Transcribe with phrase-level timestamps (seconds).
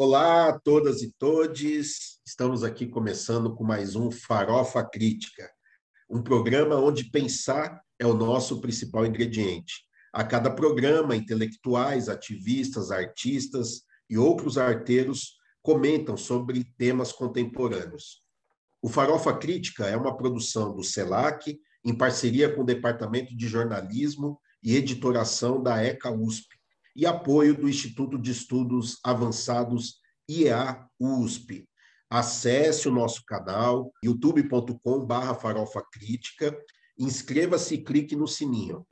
[0.00, 2.20] Olá a todas e todes.
[2.24, 5.50] Estamos aqui começando com mais um Farofa Crítica,
[6.08, 9.82] um programa onde pensar é o nosso principal ingrediente.
[10.12, 18.22] A cada programa, intelectuais, ativistas, artistas e outros arteiros comentam sobre temas contemporâneos.
[18.80, 24.40] O Farofa Crítica é uma produção do CELAC, em parceria com o Departamento de Jornalismo
[24.62, 26.57] e Editoração da ECA USP,
[26.98, 31.64] e apoio do Instituto de Estudos Avançados IEA USP.
[32.10, 36.58] Acesse o nosso canal youtube.com/barra Farofa Crítica,
[36.98, 38.84] inscreva-se e clique no sininho.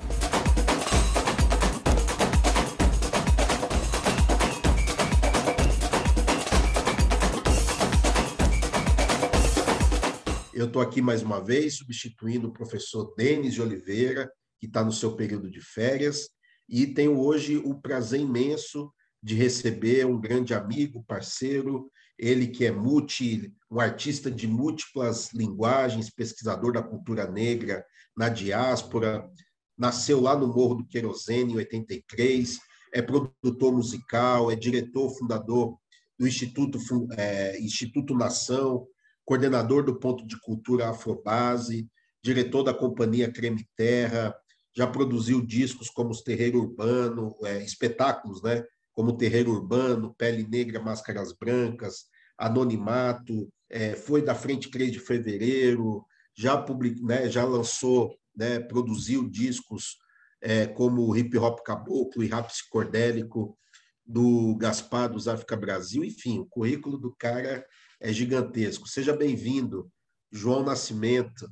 [10.54, 14.92] Eu estou aqui mais uma vez, substituindo o professor Denis de Oliveira, que está no
[14.92, 16.35] seu período de férias,
[16.68, 22.70] e tenho hoje o prazer imenso de receber um grande amigo, parceiro, ele que é
[22.70, 27.84] multi, um artista de múltiplas linguagens, pesquisador da cultura negra
[28.16, 29.28] na diáspora,
[29.76, 32.58] nasceu lá no Morro do Querosene, em 83,
[32.94, 35.76] é produtor musical, é diretor fundador
[36.18, 36.78] do Instituto,
[37.16, 38.86] é, Instituto Nação,
[39.24, 41.88] coordenador do Ponto de Cultura Afrobase,
[42.22, 44.34] diretor da companhia Creme Terra,
[44.76, 48.62] já produziu discos como os Terreiro Urbano, é, espetáculos, né?
[48.92, 52.04] Como Terreiro Urbano, Pele Negra, Máscaras Brancas,
[52.38, 56.04] Anonimato, é, foi da Frente 3 de Fevereiro,
[56.34, 59.96] já, public, né, já lançou, né, produziu discos
[60.40, 63.58] é, como Hip Hop Caboclo e Rap Psicodélico,
[64.04, 67.66] do Gaspar dos África Brasil, enfim, o currículo do cara
[68.00, 68.86] é gigantesco.
[68.86, 69.90] Seja bem-vindo,
[70.30, 71.50] João Nascimento.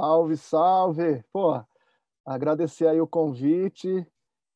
[0.00, 1.24] Salve, salve!
[1.30, 1.62] Pô,
[2.24, 3.86] agradecer aí o convite.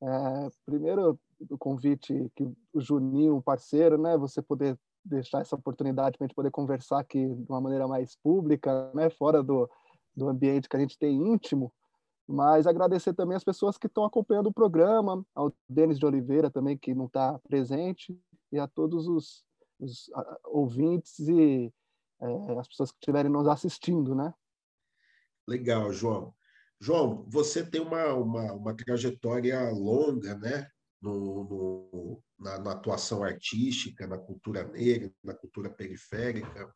[0.02, 1.20] É, primeiro,
[1.50, 4.16] o convite que o Juninho, um parceiro, né?
[4.16, 8.16] Você poder deixar essa oportunidade para a gente poder conversar aqui de uma maneira mais
[8.16, 9.10] pública, né?
[9.10, 9.68] Fora do,
[10.16, 11.70] do ambiente que a gente tem íntimo.
[12.26, 16.78] Mas agradecer também as pessoas que estão acompanhando o programa, ao Denis de Oliveira também,
[16.78, 18.18] que não está presente,
[18.50, 19.44] e a todos os,
[19.78, 20.10] os
[20.42, 21.70] ouvintes e
[22.22, 24.32] é, as pessoas que estiverem nos assistindo, né?
[25.46, 26.34] Legal, João.
[26.80, 30.68] João, você tem uma, uma, uma trajetória longa, né?
[31.00, 36.72] No, no na, na, atuação artística, na cultura negra, na cultura periférica.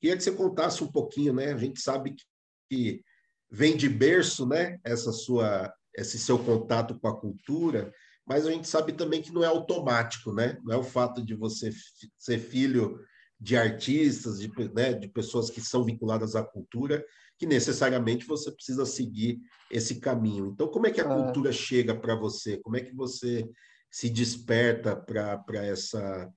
[0.00, 1.52] Queria que você contasse um pouquinho, né?
[1.52, 2.24] A gente sabe que,
[2.70, 3.04] que
[3.50, 4.78] vem de berço, né?
[4.84, 7.92] Essa sua, esse seu contato com a cultura,
[8.26, 10.58] mas a gente sabe também que não é automático, né?
[10.64, 11.70] Não é o fato de você
[12.18, 13.00] ser filho
[13.42, 17.04] de artistas, de, né, de pessoas que são vinculadas à cultura,
[17.42, 20.46] que necessariamente você precisa seguir esse caminho.
[20.46, 21.12] Então, como é que a é.
[21.12, 22.56] cultura chega para você?
[22.58, 23.50] Como é que você
[23.90, 26.32] se desperta para essa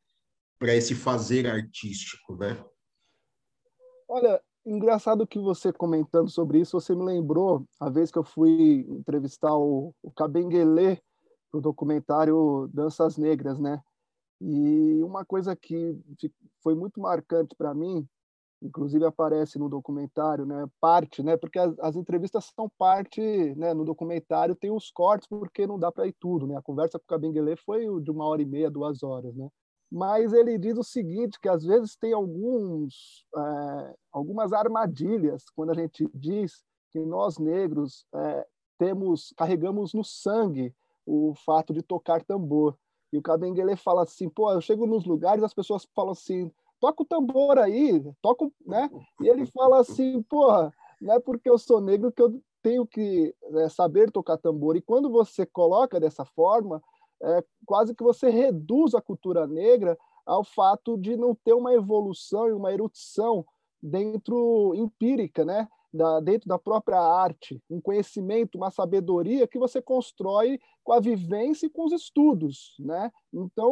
[0.57, 2.57] para esse fazer artístico, né?
[4.07, 8.87] Olha, engraçado que você comentando sobre isso, você me lembrou a vez que eu fui
[8.89, 10.99] entrevistar o, o Cabenguele
[11.51, 13.79] para o documentário Danças Negras, né?
[14.41, 15.95] E uma coisa que
[16.63, 18.07] foi muito marcante para mim
[18.61, 23.21] inclusive aparece no documentário, né, parte, né, porque as, as entrevistas são parte,
[23.55, 26.97] né, no documentário tem os cortes porque não dá para ir tudo, né, a conversa
[26.97, 29.49] com o Cabenguele foi de uma hora e meia, duas horas, né,
[29.91, 35.75] mas ele diz o seguinte, que às vezes tem alguns, é, algumas armadilhas quando a
[35.75, 40.73] gente diz que nós negros é, temos, carregamos no sangue
[41.05, 42.75] o fato de tocar tambor,
[43.13, 47.03] e o Cabenguele fala assim, pô, eu chego nos lugares, as pessoas falam assim, toca
[47.03, 48.89] o tambor aí, toca, né?
[49.21, 50.71] E ele fala assim, porra,
[51.01, 54.75] não é porque eu sou negro que eu tenho que é, saber tocar tambor.
[54.75, 56.81] E quando você coloca dessa forma,
[57.21, 62.47] é, quase que você reduz a cultura negra ao fato de não ter uma evolução
[62.47, 63.45] e uma erudição
[63.81, 65.67] dentro empírica, né?
[65.95, 71.65] Da, dentro da própria arte, um conhecimento, uma sabedoria que você constrói com a vivência
[71.65, 73.11] e com os estudos, né?
[73.33, 73.71] Então,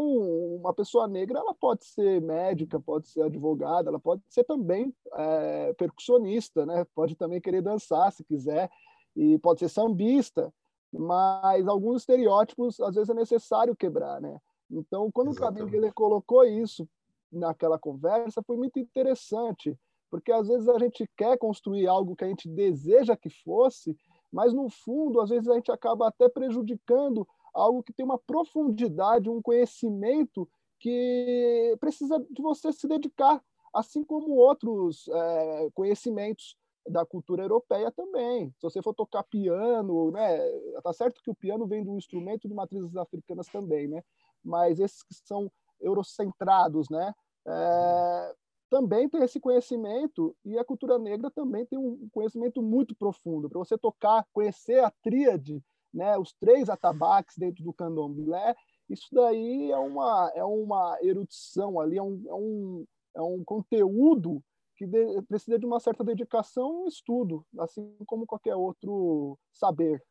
[0.56, 5.74] uma pessoa negra, ela pode ser médica, pode ser advogada, ela pode ser também é,
[5.74, 6.86] percussionista, né?
[6.96, 8.70] Pode também querer dançar, se quiser,
[9.16, 10.52] e pode ser sambista,
[10.92, 14.40] mas alguns estereótipos, às vezes, é necessário quebrar, né?
[14.72, 15.62] Então, quando Exatamente.
[15.64, 16.88] o Cabinho colocou isso
[17.32, 19.78] naquela conversa, foi muito interessante,
[20.14, 23.98] porque às vezes a gente quer construir algo que a gente deseja que fosse,
[24.32, 29.28] mas no fundo, às vezes a gente acaba até prejudicando algo que tem uma profundidade,
[29.28, 30.48] um conhecimento
[30.80, 33.44] que precisa de você se dedicar,
[33.74, 36.56] assim como outros é, conhecimentos
[36.88, 38.52] da cultura europeia também.
[38.60, 40.38] Se você for tocar piano, né,
[40.84, 44.04] tá certo que o piano vem de um instrumento de matrizes africanas também, né?
[44.44, 45.52] Mas esses que são
[45.82, 47.16] eurocentrados, né?
[47.48, 48.36] É,
[48.74, 53.60] também tem esse conhecimento e a cultura negra também tem um conhecimento muito profundo para
[53.60, 56.18] você tocar, conhecer a tríade, né?
[56.18, 58.56] Os três atabaques dentro do candomblé.
[58.90, 62.86] Isso daí é uma é uma erudição ali, é um, é um,
[63.18, 64.44] é um conteúdo
[64.76, 70.04] que de, precisa de uma certa dedicação e estudo, assim como qualquer outro saber.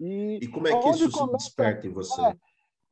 [0.00, 2.20] E, e como é que isso começa, se desperta em você?
[2.22, 2.36] É,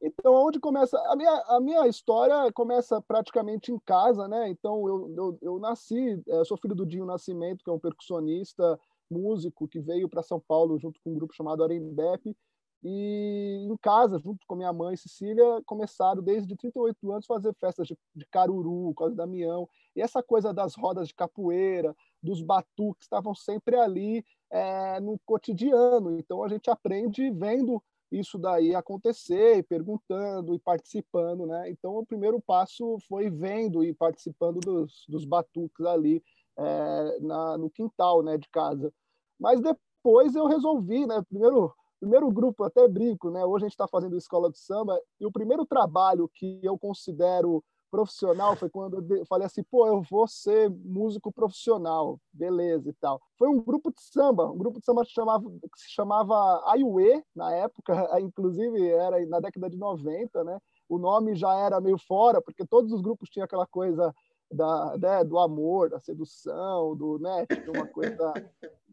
[0.01, 0.99] então, onde começa?
[1.11, 4.49] A minha, a minha história começa praticamente em casa, né?
[4.49, 8.79] Então, eu, eu, eu nasci, eu sou filho do Dinho Nascimento, que é um percussionista,
[9.11, 12.37] músico, que veio para São Paulo junto com um grupo chamado Arembepe,
[12.83, 17.99] e em casa, junto com minha mãe, Cecília, começaram desde 38 anos fazer festas de,
[18.15, 23.77] de caruru, Cosme Damião, e essa coisa das rodas de capoeira, dos batuques, estavam sempre
[23.77, 26.19] ali é, no cotidiano.
[26.19, 31.71] Então a gente aprende vendo isso daí acontecer, perguntando e participando, né?
[31.71, 36.23] Então o primeiro passo foi vendo e participando dos, dos batuques ali
[36.57, 38.93] é, na, no quintal, né, de casa.
[39.39, 41.23] Mas depois eu resolvi, né?
[41.29, 43.45] Primeiro primeiro grupo, até brinco, né?
[43.45, 47.63] Hoje a gente está fazendo escola de samba e o primeiro trabalho que eu considero
[47.91, 53.21] profissional foi quando eu falei assim, pô, eu vou ser músico profissional, beleza e tal.
[53.37, 57.23] Foi um grupo de samba, um grupo de samba que, chamava, que se chamava Aiuê,
[57.35, 60.59] na época, inclusive era na década de 90, né?
[60.89, 64.15] O nome já era meio fora, porque todos os grupos tinham aquela coisa
[64.51, 68.33] da, né, do amor, da sedução, do, né, uma coisa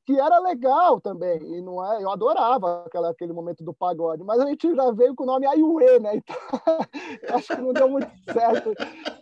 [0.06, 4.40] que era legal também, e não é, eu adorava aquela, aquele momento do pagode, mas
[4.40, 6.22] a gente já veio com o nome Aiuê, né?
[7.26, 8.72] Então, acho que não deu muito certo.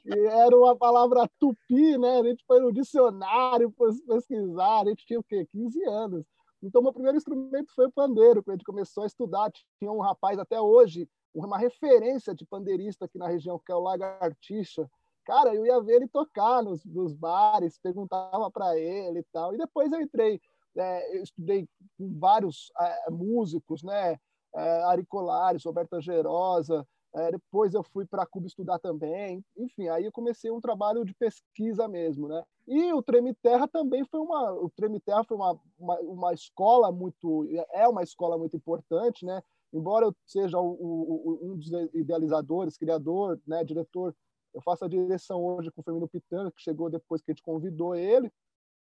[0.05, 2.19] E era uma palavra tupi, né?
[2.19, 3.71] A gente foi no dicionário
[4.07, 5.47] pesquisar, a gente tinha o quê?
[5.51, 6.25] 15 anos.
[6.61, 9.51] Então, meu primeiro instrumento foi o pandeiro, quando a gente começou a estudar.
[9.79, 13.81] Tinha um rapaz até hoje, uma referência de pandeirista aqui na região, que é o
[13.81, 14.89] Lagartixa.
[15.25, 19.53] Cara, eu ia ver ele tocar nos, nos bares, perguntava para ele e tal.
[19.53, 20.41] E depois eu entrei
[20.77, 21.67] é, eu estudei
[21.97, 24.17] com vários é, músicos, né?
[24.55, 29.43] É, Ari Colares, Roberta Gerosa, é, depois eu fui para Cuba estudar também.
[29.55, 32.43] Enfim, aí eu comecei um trabalho de pesquisa mesmo, né?
[32.67, 36.91] E o Treme Terra também foi uma, o Treme Terra foi uma, uma, uma escola
[36.91, 39.43] muito, é uma escola muito importante, né?
[39.71, 44.15] Embora eu seja o, o, um dos idealizadores, criador, né, diretor,
[44.53, 47.41] eu faço a direção hoje com o Firmino Pitanga, que chegou depois que a gente
[47.41, 48.31] convidou ele,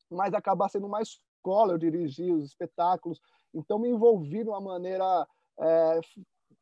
[0.10, 1.02] mas acaba sendo uma
[1.42, 3.20] escola, eu dirigi os espetáculos,
[3.54, 5.28] então me envolvi de uma maneira
[5.60, 6.00] é,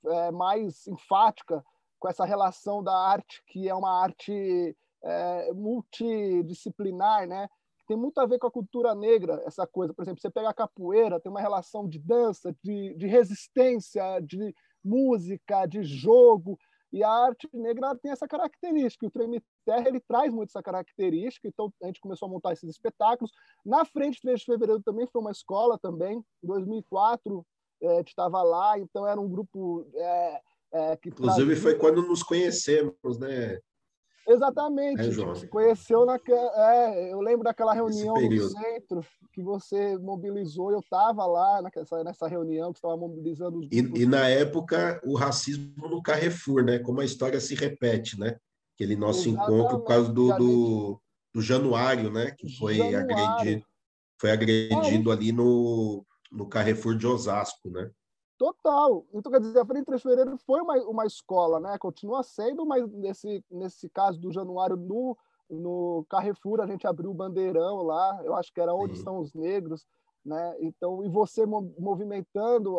[0.05, 1.63] é, mais enfática
[1.99, 7.47] com essa relação da arte, que é uma arte é, multidisciplinar, né?
[7.87, 9.93] Tem muito a ver com a cultura negra, essa coisa.
[9.93, 14.55] Por exemplo, você pega a capoeira, tem uma relação de dança, de, de resistência, de
[14.83, 16.57] música, de jogo.
[16.93, 19.07] E a arte negra tem essa característica.
[19.07, 19.11] O
[19.69, 21.47] Terra ele traz muito essa característica.
[21.47, 23.31] Então a gente começou a montar esses espetáculos.
[23.63, 26.23] Na frente, 3 de fevereiro também foi uma escola também.
[26.43, 27.45] Em 2004
[27.83, 28.79] é, a gente estava lá.
[28.79, 30.41] Então era um grupo é,
[30.73, 31.61] é, que inclusive trazia...
[31.61, 33.59] foi quando nos conhecemos, né?
[34.27, 35.01] Exatamente.
[35.01, 35.35] É, João.
[35.35, 36.73] Se conheceu naquela.
[36.73, 40.71] É, eu lembro daquela reunião no centro que você mobilizou.
[40.71, 43.99] Eu estava lá nessa, nessa reunião que estava mobilizando os grupos.
[43.99, 46.79] E, e, na época, o racismo no Carrefour, né?
[46.79, 48.39] Como a história se repete, né?
[48.79, 49.51] Aquele nosso Exatamente.
[49.51, 51.01] encontro por causa do, do,
[51.33, 52.31] do Januário, né?
[52.31, 53.01] Que foi Januário.
[53.01, 53.65] agredido,
[54.17, 55.13] foi agredido é.
[55.13, 57.91] ali no, no Carrefour de Osasco, né?
[58.37, 59.05] Total.
[59.13, 61.77] Então, quer dizer, a Frente Fevereiro foi uma, uma escola, né?
[61.77, 65.17] Continua sendo, mas nesse, nesse caso do Januário, no,
[65.49, 68.99] no Carrefour, a gente abriu o bandeirão lá, eu acho que era onde Sim.
[68.99, 69.85] estão os negros,
[70.23, 70.55] né?
[70.61, 72.77] Então, e você movimentando,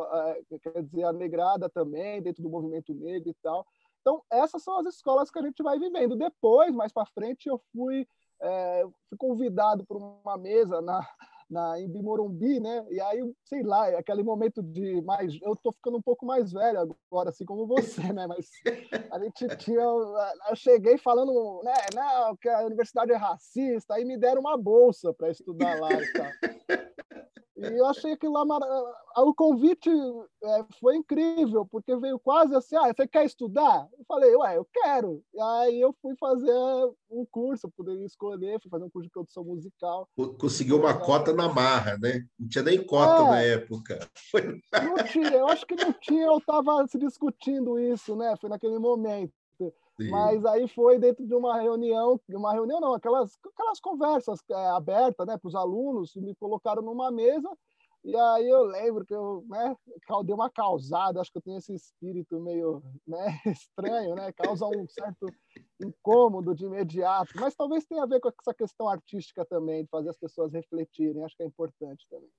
[0.62, 3.66] quer dizer, a negrada também, dentro do movimento negro e tal.
[4.00, 6.16] Então, essas são as escolas que a gente vai vivendo.
[6.16, 8.07] Depois, mais para frente, eu fui,
[8.40, 11.07] é, fui convidado para uma mesa na,
[11.50, 12.87] na, em Bimorumbi, né?
[12.90, 15.38] E aí, sei lá, é aquele momento de mais.
[15.42, 16.78] Eu tô ficando um pouco mais velho
[17.11, 18.26] agora, assim como você, né?
[18.26, 18.49] Mas
[19.11, 19.80] a gente tinha.
[19.80, 21.75] Eu cheguei falando, né?
[21.95, 26.12] Não, que a universidade é racista, aí me deram uma bolsa para estudar lá e
[26.12, 26.26] tal.
[27.69, 28.45] E eu achei que lá
[29.19, 33.88] o convite é, foi incrível, porque veio quase assim: ah, você quer estudar?
[33.99, 35.23] Eu falei, ué, eu quero.
[35.35, 36.55] E aí eu fui fazer
[37.11, 40.09] um curso, poderia escolher, fui fazer um curso de produção musical.
[40.38, 42.25] Conseguiu uma cota na marra, né?
[42.38, 43.99] Não tinha nem cota é, na época.
[44.73, 48.35] Não tinha, eu acho que não tinha, eu estava se discutindo isso, né?
[48.40, 49.33] Foi naquele momento.
[50.00, 50.09] Sim.
[50.09, 55.26] Mas aí foi dentro de uma reunião, uma reunião não, aquelas, aquelas conversas é, abertas
[55.26, 57.50] né, para os alunos, me colocaram numa mesa
[58.02, 59.76] E aí eu lembro que eu né,
[60.25, 64.33] dei uma causada, acho que eu tenho esse espírito meio né, estranho, né?
[64.33, 65.26] Causa um certo
[65.78, 70.09] incômodo de imediato, mas talvez tenha a ver com essa questão artística também, de fazer
[70.09, 72.30] as pessoas refletirem, acho que é importante também.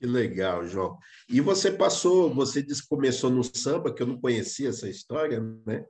[0.00, 0.98] Que legal, João.
[1.28, 5.38] E você passou, você disse que começou no samba, que eu não conhecia essa história,
[5.66, 5.84] né?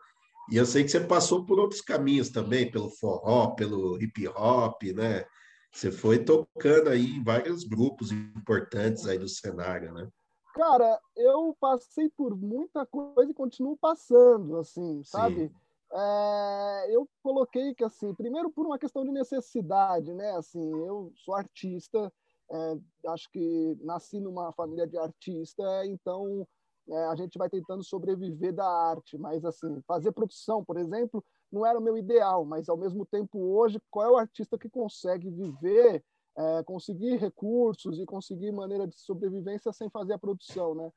[0.50, 4.82] E eu sei que você passou por outros caminhos também, pelo forró, pelo hip hop,
[4.94, 5.24] né?
[5.72, 10.08] Você foi tocando aí em vários grupos importantes aí do cenário, né?
[10.54, 15.50] Cara, eu passei por muita coisa e continuo passando, assim, sabe?
[15.92, 20.36] É, eu coloquei que, assim, primeiro por uma questão de necessidade, né?
[20.36, 22.12] Assim, eu sou artista,
[22.50, 26.46] é, acho que nasci numa família de artista, então
[26.88, 31.64] é, a gente vai tentando sobreviver da arte, mas, assim, fazer produção, por exemplo, não
[31.64, 35.30] era o meu ideal, mas ao mesmo tempo hoje, qual é o artista que consegue
[35.30, 36.04] viver,
[36.36, 40.90] é, conseguir recursos e conseguir maneira de sobrevivência sem fazer a produção, né?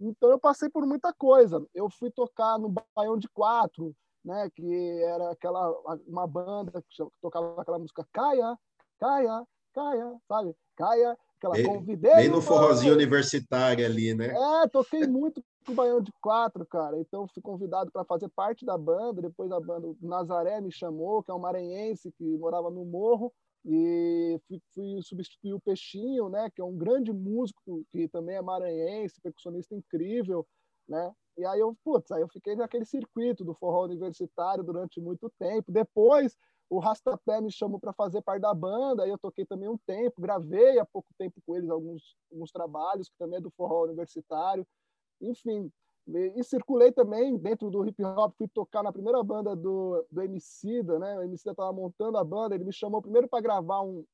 [0.00, 1.64] Então eu passei por muita coisa.
[1.74, 4.50] Eu fui tocar no Baião de Quatro, né?
[4.54, 5.70] Que era aquela
[6.06, 8.56] uma banda que tocava aquela música Caia,
[8.98, 10.56] Caia, Caia, sabe?
[10.76, 12.14] Caia, aquela bem, convidei.
[12.14, 14.28] Bem no forrozinho universitário ali, né?
[14.28, 16.98] É, toquei muito o Baião de Quatro, cara.
[16.98, 19.22] Então fui convidado para fazer parte da banda.
[19.22, 23.32] Depois a banda Nazaré me chamou, que é um maranhense que morava no Morro.
[23.66, 28.42] E fui, fui, substituir o Peixinho, né, que é um grande músico que também é
[28.42, 30.46] maranhense, percussionista incrível,
[30.86, 31.10] né?
[31.38, 35.72] E aí eu, putz, aí eu fiquei naquele circuito do forró universitário durante muito tempo.
[35.72, 36.36] Depois
[36.70, 40.20] o Rastapé me chamou para fazer parte da banda, aí eu toquei também um tempo,
[40.20, 44.66] gravei há pouco tempo com eles alguns, alguns trabalhos, que também é do forró universitário
[45.20, 45.70] enfim.
[46.06, 50.98] E, circulei também dentro do hip hop, fui tocar na primeira banda do, do Emicida,
[50.98, 51.18] né?
[51.18, 54.04] O Emicida estava montando a banda, ele me chamou primeiro para gravar um,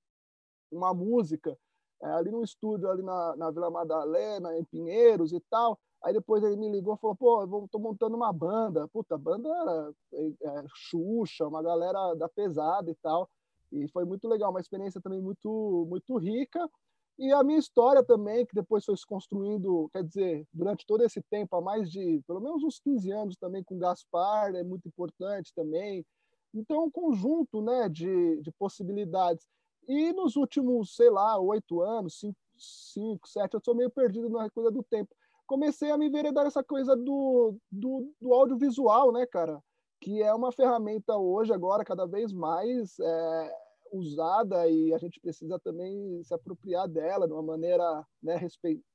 [0.71, 1.59] uma música
[2.02, 5.78] ali no estúdio, ali na, na Vila Madalena, em Pinheiros e tal.
[6.02, 8.88] Aí depois ele me ligou e falou, pô, eu tô montando uma banda.
[8.88, 13.28] Puta, a banda era é, é, Xuxa, uma galera da pesada e tal.
[13.71, 16.69] E foi muito legal, uma experiência também muito, muito rica.
[17.19, 21.21] E a minha história também, que depois foi se construindo, quer dizer, durante todo esse
[21.21, 25.52] tempo, há mais de pelo menos uns 15 anos também com Gaspar, é muito importante
[25.54, 26.04] também.
[26.54, 29.47] Então, um conjunto né, de, de possibilidades.
[29.89, 34.49] E nos últimos, sei lá, oito anos, cinco, cinco, sete, eu sou meio perdido na
[34.51, 35.15] coisa do tempo.
[35.47, 39.63] Comecei a me veredar essa coisa do, do, do audiovisual, né, cara?
[40.01, 42.99] Que é uma ferramenta hoje, agora, cada vez mais.
[43.01, 43.53] É,
[43.93, 48.39] usada e a gente precisa também se apropriar dela de uma maneira né,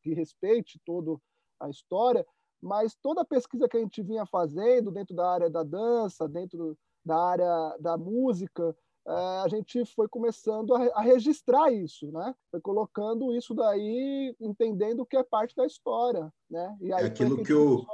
[0.01, 1.19] que respeite toda
[1.59, 2.25] a história,
[2.61, 6.77] mas toda a pesquisa que a gente vinha fazendo dentro da área da dança, dentro
[7.03, 8.75] da área da música,
[9.07, 12.33] a gente foi começando a, registrar isso, né?
[12.49, 16.75] Foi colocando isso daí, entendendo que é parte da história, né?
[16.81, 17.85] E aí é aquilo que o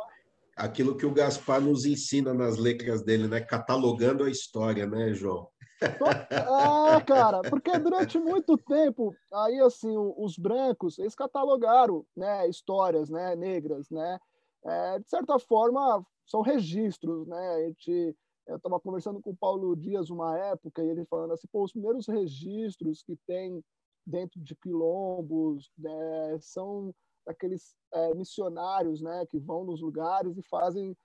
[0.56, 3.42] aquilo que o Gaspar nos ensina nas letras dele, né?
[3.42, 5.50] Catalogando a história, né, João?
[5.82, 13.36] É, cara, porque durante muito tempo, aí assim, os brancos, eles catalogaram, né, histórias, né,
[13.36, 14.20] negras, né,
[14.64, 18.16] é, de certa forma, são registros, né, a gente,
[18.52, 21.72] eu estava conversando com o Paulo Dias uma época, e ele falando assim, pô, os
[21.72, 23.64] primeiros registros que tem
[24.06, 26.94] dentro de quilombos né, são
[27.28, 30.96] aqueles é, missionários, né, que vão nos lugares e fazem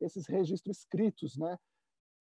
[0.00, 1.58] esses registros escritos, né,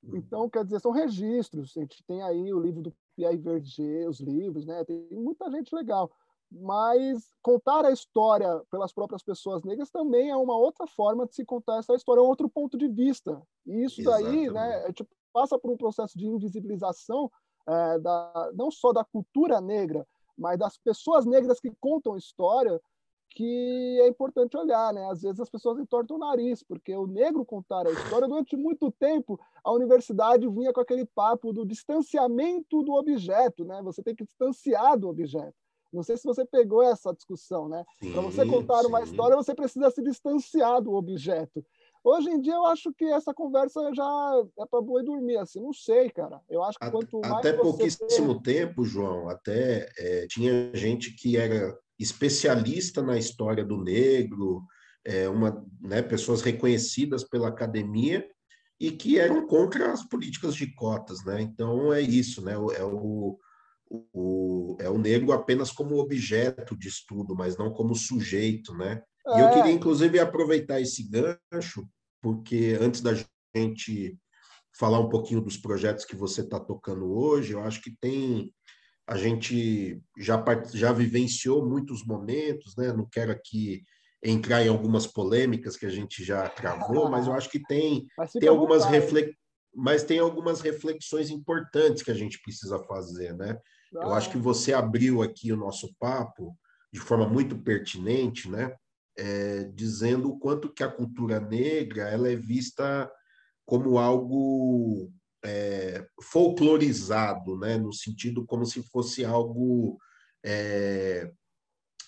[0.04, 0.18] Uhum.
[0.18, 1.76] Então, quer dizer, são registros.
[1.78, 4.84] A gente tem aí o livro do Pierre Verger, os livros, né?
[4.84, 6.12] Tem muita gente legal.
[6.56, 11.44] Mas contar a história pelas próprias pessoas negras também é uma outra forma de se
[11.44, 13.42] contar essa história, é um outro ponto de vista.
[13.66, 17.32] E isso daí, né, a gente passa por um processo de invisibilização
[17.68, 20.08] é, da, não só da cultura negra,
[20.38, 22.80] mas das pessoas negras que contam história,
[23.32, 25.10] que é importante olhar, né?
[25.10, 28.92] Às vezes as pessoas entortam o nariz, porque o negro contar a história, durante muito
[28.92, 33.82] tempo, a universidade vinha com aquele papo do distanciamento do objeto, né?
[33.82, 35.56] Você tem que distanciar do objeto.
[35.94, 37.86] Não sei se você pegou essa discussão, né?
[38.12, 38.88] Para você contar sim.
[38.88, 41.64] uma história, você precisa se distanciar do objeto.
[42.04, 45.72] Hoje em dia, eu acho que essa conversa já é para boi dormir, assim, não
[45.72, 46.42] sei, cara.
[46.50, 47.36] Eu acho que quanto mais.
[47.36, 54.64] Até pouquíssimo tempo, João, até é, tinha gente que era especialista na história do negro,
[55.06, 58.28] é, uma, né, pessoas reconhecidas pela academia
[58.80, 61.42] e que eram contra as políticas de cotas, né?
[61.42, 62.54] Então é isso, né?
[62.54, 63.38] É o,
[64.14, 69.02] o, é o negro apenas como objeto de estudo, mas não como sujeito, né?
[69.28, 69.38] É.
[69.38, 71.88] E eu queria, inclusive, aproveitar esse gancho,
[72.22, 73.12] porque antes da
[73.56, 74.18] gente
[74.78, 78.52] falar um pouquinho dos projetos que você está tocando hoje, eu acho que tem
[79.06, 82.94] a gente já, já vivenciou muitos momentos, né?
[82.94, 83.84] Não quero aqui
[84.24, 88.08] entrar em algumas polêmicas que a gente já travou, mas eu acho que tem,
[88.40, 89.36] tem algumas reflexões
[89.76, 93.58] mas tem algumas reflexões importantes que a gente precisa fazer, né?
[93.94, 96.58] Eu acho que você abriu aqui o nosso papo
[96.92, 98.76] de forma muito pertinente, né?
[99.16, 103.12] É, dizendo o quanto que a cultura negra ela é vista
[103.66, 105.12] como algo
[105.46, 107.78] é, folclorizado, né?
[107.78, 109.98] No sentido como se fosse algo
[110.44, 111.32] é,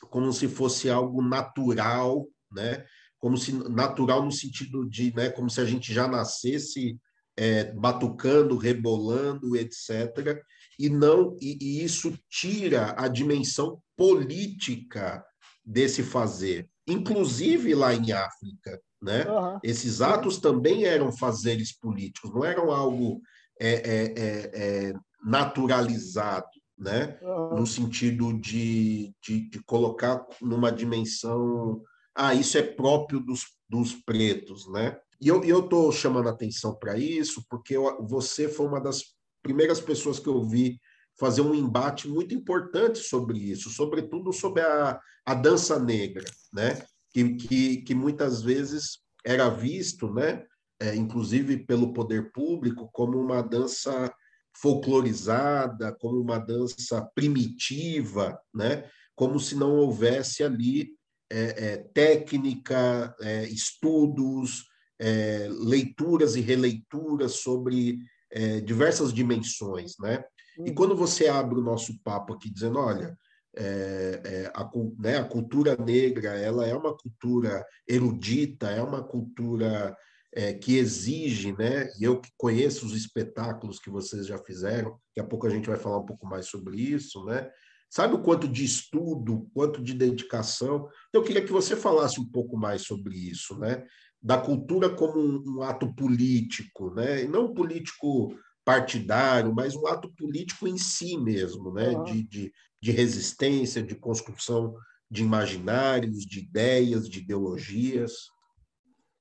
[0.10, 2.86] como se fosse algo natural, né?
[3.20, 5.30] Como se natural no sentido de, né?
[5.30, 7.00] Como se a gente já nascesse
[7.38, 10.42] é, batucando, rebolando, etc.
[10.80, 15.24] E não e, e, isso tira a dimensão política
[15.64, 19.26] desse fazer, inclusive lá em África, né?
[19.26, 19.60] Uhum.
[19.64, 23.22] Esses atos também eram fazeres políticos, não eram algo
[23.60, 27.18] é, é, é, é naturalizado, né?
[27.22, 27.60] Uhum.
[27.60, 31.82] No sentido de, de, de, colocar numa dimensão,
[32.14, 34.98] ah, isso é próprio dos, dos pretos, né?
[35.20, 39.15] E eu estou chamando atenção para isso porque eu, você foi uma das
[39.46, 40.82] primeiras pessoas que eu vi
[41.20, 46.84] fazer um embate muito importante sobre isso, sobretudo sobre a, a dança negra, né?
[47.12, 50.44] que, que, que muitas vezes era visto, né?
[50.82, 54.12] É, inclusive pelo poder público, como uma dança
[54.58, 58.90] folclorizada, como uma dança primitiva, né?
[59.16, 60.90] como se não houvesse ali
[61.32, 64.66] é, é, técnica, é, estudos,
[65.00, 68.00] é, leituras e releituras sobre
[68.32, 70.24] é, diversas dimensões, né?
[70.58, 70.76] E uhum.
[70.76, 73.18] quando você abre o nosso papo aqui dizendo, olha,
[73.58, 79.96] é, é, a, né, a, cultura negra ela é uma cultura erudita, é uma cultura
[80.34, 81.90] é, que exige, né?
[82.00, 85.68] E eu que conheço os espetáculos que vocês já fizeram, daqui a pouco a gente
[85.70, 87.50] vai falar um pouco mais sobre isso, né?
[87.90, 90.90] Sabe o quanto de estudo, quanto de dedicação?
[91.08, 93.86] Então, eu queria que você falasse um pouco mais sobre isso, né?
[94.26, 97.22] Da cultura como um, um ato político, né?
[97.22, 101.90] E não político partidário, mas um ato político em si mesmo, né?
[101.90, 102.04] Uhum.
[102.04, 104.74] De, de, de resistência, de construção
[105.12, 108.32] de imaginários, de ideias, de ideologias.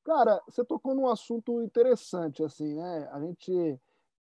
[0.07, 3.07] Cara, você tocou num assunto interessante, assim, né?
[3.13, 3.79] A gente,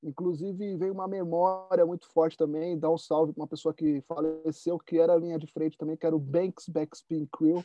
[0.02, 4.78] inclusive, veio uma memória muito forte também, dar um salve para uma pessoa que faleceu,
[4.78, 7.64] que era a linha de frente também, que era o Banks Backspin Crew,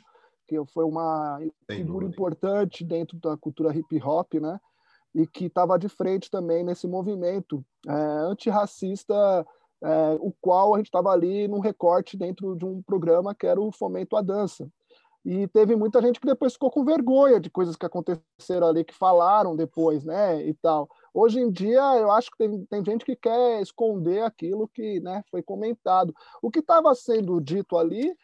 [0.52, 4.60] que foi uma figura importante dentro da cultura hip hop, né?
[5.14, 9.16] E que estava de frente também nesse movimento é, antirracista,
[9.84, 13.60] é, o qual a gente estava ali num recorte dentro de um programa que era
[13.60, 14.70] o Fomento à Dança.
[15.24, 18.94] E teve muita gente que depois ficou com vergonha de coisas que aconteceram ali, que
[18.94, 20.44] falaram depois, né?
[20.44, 20.90] E tal.
[21.14, 25.24] Hoje em dia, eu acho que tem, tem gente que quer esconder aquilo que né,
[25.30, 26.14] foi comentado.
[26.42, 28.16] O que estava sendo dito ali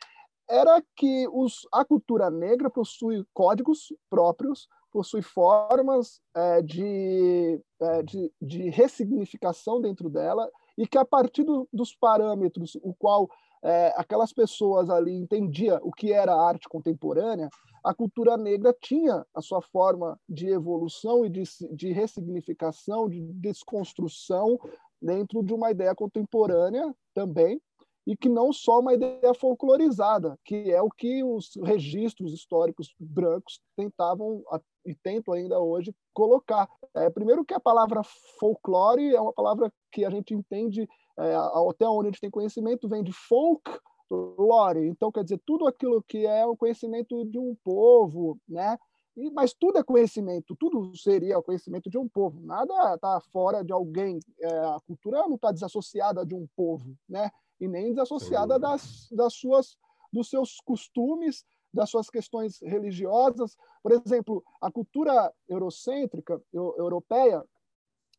[0.50, 8.32] era que os, a cultura negra possui códigos próprios, possui formas é, de, é, de,
[8.42, 13.30] de, ressignificação dentro dela, e que a partir do, dos parâmetros o qual
[13.64, 17.50] é, aquelas pessoas ali entendiam o que era arte contemporânea,
[17.84, 24.60] a cultura negra tinha a sua forma de evolução e de, de ressignificação, de desconstrução
[25.02, 27.62] dentro de uma ideia contemporânea também,
[28.08, 33.60] e que não só uma ideia folclorizada, que é o que os registros históricos brancos
[33.76, 34.42] tentavam
[34.86, 36.70] e tentam ainda hoje colocar.
[36.96, 38.02] É, primeiro que a palavra
[38.40, 40.88] folclore é uma palavra que a gente entende
[41.20, 41.36] é,
[41.70, 43.70] até onde a gente tem conhecimento vem de folk
[44.10, 48.78] lore, então quer dizer tudo aquilo que é o conhecimento de um povo, né?
[49.18, 52.40] E, mas tudo é conhecimento, tudo seria o conhecimento de um povo.
[52.40, 54.20] Nada está fora de alguém.
[54.40, 57.30] É, a cultura não está desassociada de um povo, né?
[57.60, 59.78] E nem desassociada das, das suas,
[60.12, 63.58] dos seus costumes, das suas questões religiosas.
[63.84, 67.44] Por exemplo, a cultura eurocêntrica, europeia,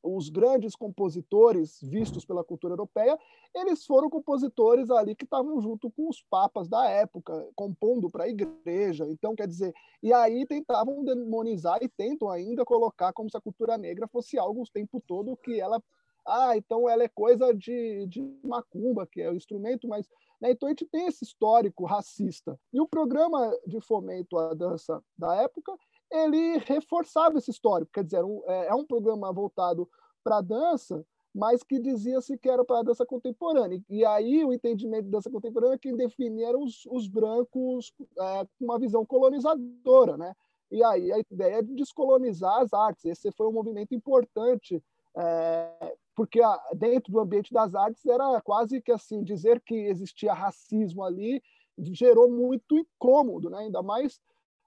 [0.02, 3.18] os grandes compositores vistos pela cultura europeia,
[3.54, 8.28] eles foram compositores ali que estavam junto com os papas da época, compondo para a
[8.28, 9.06] igreja.
[9.08, 13.76] Então, quer dizer, e aí tentavam demonizar e tentam ainda colocar como se a cultura
[13.76, 15.82] negra fosse algo o tempo todo que ela
[16.28, 20.06] ah, então ela é coisa de, de macumba, que é o instrumento, mas.
[20.40, 20.50] Né?
[20.50, 22.58] Então a gente tem esse histórico racista.
[22.72, 25.74] E o programa de fomento à dança da época,
[26.10, 29.88] ele reforçava esse histórico, quer dizer, um, é, é um programa voltado
[30.22, 33.82] para a dança, mas que dizia-se que era para a dança contemporânea.
[33.88, 38.64] E aí o entendimento de dança contemporânea quem definia eram os, os brancos é, com
[38.64, 40.34] uma visão colonizadora, né?
[40.70, 43.04] E aí a ideia é de descolonizar as artes.
[43.04, 44.82] Esse foi um movimento importante
[45.16, 50.32] é, porque a, dentro do ambiente das artes era quase que assim dizer que existia
[50.32, 51.40] racismo ali
[51.78, 53.58] gerou muito incômodo, né?
[53.58, 54.20] Ainda mais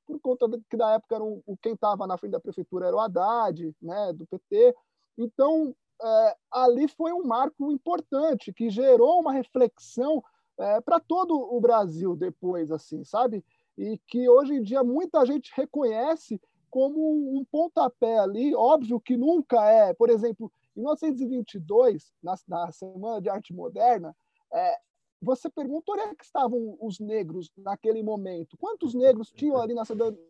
[0.07, 2.95] por conta de, que da época era um, quem estava na frente da prefeitura era
[2.95, 4.13] o Haddad, né?
[4.13, 4.73] Do PT.
[5.17, 10.23] Então é, ali foi um marco importante que gerou uma reflexão
[10.57, 13.43] é, para todo o Brasil depois, assim, sabe?
[13.77, 19.69] E que hoje em dia muita gente reconhece como um pontapé ali, óbvio que nunca
[19.69, 24.15] é, por exemplo, em 1922, na, na Semana de Arte Moderna,
[24.53, 24.77] é,
[25.21, 28.57] você pergunta onde é que estavam os negros naquele momento?
[28.57, 29.83] Quantos negros tinham ali na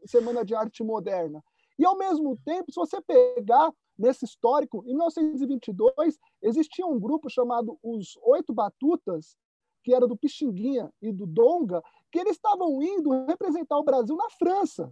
[0.05, 1.41] Semana de Arte Moderna?
[1.79, 7.77] E, ao mesmo tempo, se você pegar nesse histórico, em 1922, existia um grupo chamado
[7.81, 9.37] os Oito Batutas,
[9.83, 14.29] que era do Pixinguinha e do Donga, que eles estavam indo representar o Brasil na
[14.31, 14.91] França,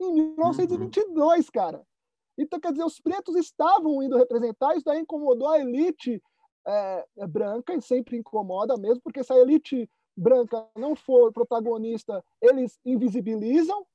[0.00, 1.52] em 1922, uhum.
[1.52, 1.86] cara.
[2.38, 6.22] Então, quer dizer, os pretos estavam indo representar, isso daí incomodou a elite
[6.66, 12.24] é, é branca, e sempre incomoda mesmo, porque se a elite branca não for protagonista,
[12.40, 13.86] eles invisibilizam,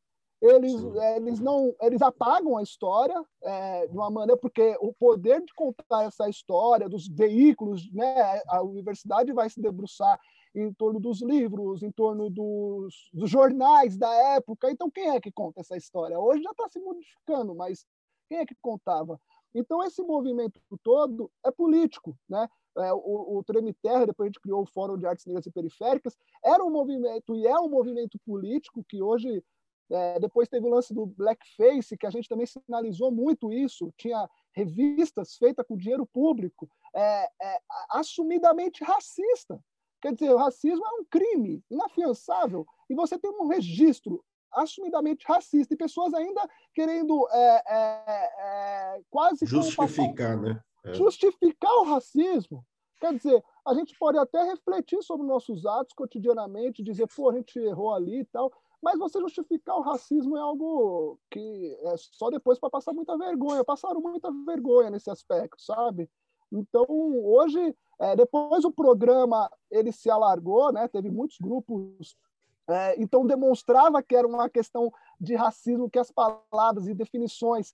[0.43, 0.73] eles,
[1.15, 6.03] eles não eles apagam a história é, de uma maneira porque o poder de contar
[6.03, 10.19] essa história dos veículos né a universidade vai se debruçar
[10.53, 14.69] em torno dos livros em torno dos, dos jornais da época.
[14.69, 16.19] Então quem é que conta essa história?
[16.19, 17.86] Hoje já está se modificando mas
[18.34, 19.19] quem é que contava
[19.54, 24.41] então esse movimento todo é político né é, o, o Treme Terra, depois a gente
[24.41, 28.17] criou o Fórum de Artes Negras e Periféricas, era um movimento e é um movimento
[28.26, 29.43] político que hoje
[29.91, 33.93] é, depois teve o lance do blackface, que a gente também sinalizou muito isso.
[33.96, 37.60] Tinha revistas feitas com dinheiro público, é, é,
[37.91, 39.63] assumidamente racista.
[40.02, 44.24] Quer dizer, o racismo é um crime inafiançável e você tem um registro
[44.56, 50.62] assumidamente racista e pessoas ainda querendo é, é, é, quase justificar, né?
[50.94, 52.66] Justificar o racismo.
[53.00, 57.58] Quer dizer, a gente pode até refletir sobre nossos atos cotidianamente, dizer, pô, a gente
[57.60, 62.60] errou ali e tal, mas você justificar o racismo é algo que é só depois
[62.60, 63.63] para passar muita vergonha.
[63.63, 66.10] Passaram muita vergonha nesse aspecto, sabe?
[66.52, 70.88] Então, hoje, é, depois o programa ele se alargou, né?
[70.89, 72.18] Teve muitos grupos
[72.67, 77.73] é, então demonstrava que era uma questão de racismo, que as palavras e definições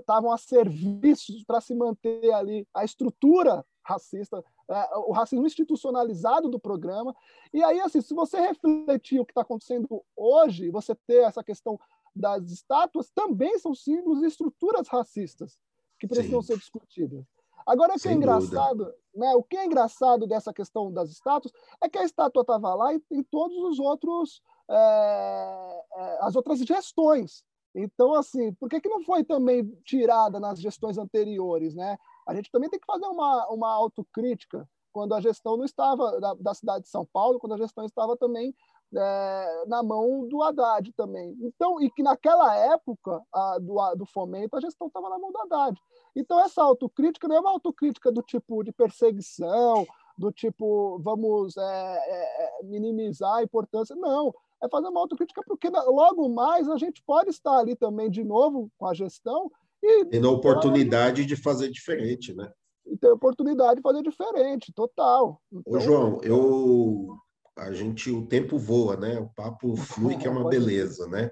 [0.00, 6.58] estavam a serviço para se manter ali a estrutura racista, é, o racismo institucionalizado do
[6.58, 7.14] programa.
[7.54, 11.78] E aí, assim, se você refletir o que está acontecendo hoje, você ter essa questão
[12.14, 15.58] das estátuas, também são símbolos e estruturas racistas
[15.98, 16.48] que precisam Sim.
[16.48, 17.24] ser discutidas.
[17.68, 21.52] Agora, o que é engraçado, né, o que é engraçado dessa questão das estátuas
[21.82, 25.84] é que a estátua estava lá em, em, todos os outros, é,
[26.20, 27.44] as outras gestões.
[27.74, 31.98] Então, assim, por que, que não foi também tirada nas gestões anteriores, né?
[32.26, 36.34] a gente também tem que fazer uma, uma autocrítica quando a gestão não estava da,
[36.34, 38.54] da cidade de São Paulo, quando a gestão estava também
[38.94, 41.36] é, na mão do Haddad também.
[41.40, 45.30] Então, e que naquela época a, do, a, do fomento a gestão estava na mão
[45.30, 45.78] do Haddad.
[46.16, 51.62] Então, essa autocrítica não é uma autocrítica do tipo de perseguição, do tipo vamos é,
[51.62, 53.94] é, é minimizar a importância.
[53.94, 58.24] Não, é fazer uma autocrítica porque logo mais a gente pode estar ali também de
[58.24, 59.50] novo com a gestão
[59.82, 62.50] e, Tendo a oportunidade de fazer diferente, né?
[62.84, 65.40] E ter a oportunidade de fazer diferente, total.
[65.52, 67.16] Então, Ô, João, eu
[67.58, 69.18] a gente o tempo voa, né?
[69.18, 71.30] O papo flui que é uma beleza, né?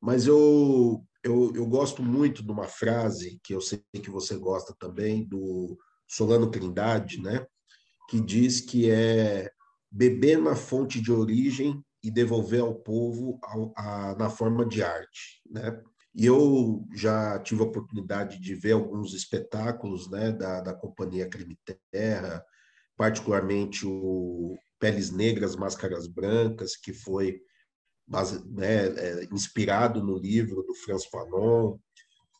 [0.00, 4.74] Mas eu, eu, eu gosto muito de uma frase que eu sei que você gosta
[4.78, 7.44] também do Solano Trindade, né?
[8.08, 9.50] Que diz que é
[9.90, 15.42] beber na fonte de origem e devolver ao povo a, a, na forma de arte,
[15.50, 15.80] né?
[16.14, 21.56] E eu já tive a oportunidade de ver alguns espetáculos né, da, da Companhia Crime
[21.92, 22.44] Terra,
[22.96, 27.40] particularmente o Peles Negras, Máscaras Brancas, que foi
[28.46, 31.76] né, é, inspirado no livro do Franz Fanon,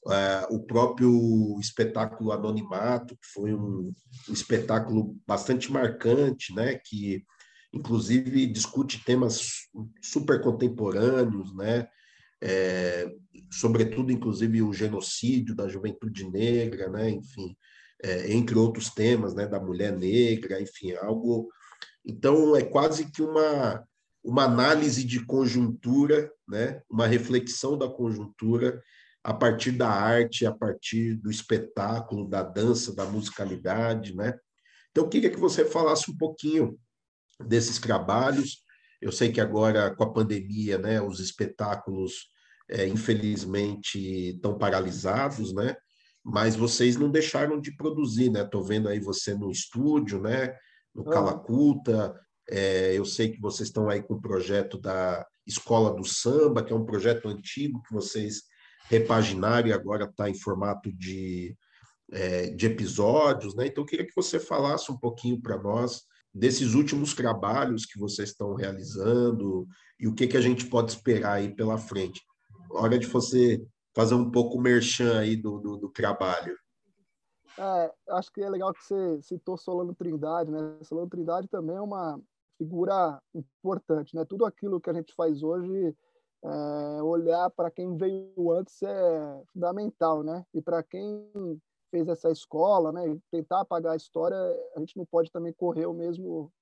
[0.09, 3.93] é, o próprio espetáculo Anonimato, que foi um,
[4.29, 7.25] um espetáculo bastante marcante, né, que
[7.73, 9.69] inclusive discute temas
[10.03, 11.89] super contemporâneos, né,
[12.41, 13.11] é,
[13.51, 17.11] sobretudo, inclusive, o genocídio da juventude negra, né?
[17.11, 17.57] enfim,
[18.03, 19.47] é, entre outros temas, né?
[19.47, 21.49] da mulher negra, enfim, algo.
[22.09, 23.87] Então, é quase que uma,
[24.25, 26.81] uma análise de conjuntura, né?
[26.91, 28.83] uma reflexão da conjuntura
[29.23, 34.17] a partir da arte, a partir do espetáculo, da dança, da musicalidade.
[34.17, 34.35] Né?
[34.91, 36.79] Então, eu queria que você falasse um pouquinho
[37.47, 38.65] desses trabalhos,
[39.03, 42.31] eu sei que agora, com a pandemia, né, os espetáculos,
[42.69, 45.77] é, infelizmente, estão paralisados, né?
[46.25, 48.43] mas vocês não deixaram de produzir, né?
[48.43, 50.55] Estou vendo aí você no estúdio, né?
[50.99, 56.05] No Calacuta, é, eu sei que vocês estão aí com o projeto da Escola do
[56.05, 58.43] Samba, que é um projeto antigo que vocês
[58.91, 61.57] repaginaram e agora está em formato de,
[62.11, 63.67] é, de episódios, né?
[63.67, 66.03] Então, eu queria que você falasse um pouquinho para nós
[66.35, 69.69] desses últimos trabalhos que vocês estão realizando
[70.01, 72.21] e o que, que a gente pode esperar aí pela frente.
[72.73, 73.63] Hora de você
[73.95, 76.57] fazer um pouco o merchan aí do, do, do trabalho.
[77.59, 80.79] É, acho que é legal que você citou Solano Trindade, né?
[80.85, 82.21] Solano Trindade também é uma
[82.57, 84.25] figura importante, né?
[84.25, 85.97] Tudo aquilo que a gente faz hoje,
[86.45, 90.45] é, olhar para quem veio antes é fundamental, né?
[90.55, 91.29] E para quem
[91.91, 93.19] fez essa escola, né?
[93.31, 94.37] Tentar apagar a história,
[94.77, 96.53] a gente não pode também correr o mesmo,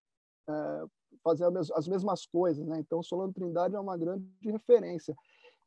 [0.48, 0.84] é,
[1.22, 2.78] fazer as mesmas coisas, né?
[2.78, 5.14] Então, Solano Trindade é uma grande referência.